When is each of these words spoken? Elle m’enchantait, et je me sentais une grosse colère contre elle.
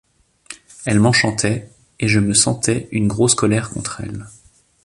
Elle 0.85 0.99
m’enchantait, 0.99 1.69
et 1.99 2.07
je 2.07 2.19
me 2.19 2.33
sentais 2.33 2.87
une 2.91 3.07
grosse 3.07 3.35
colère 3.35 3.69
contre 3.69 4.01
elle. 4.01 4.25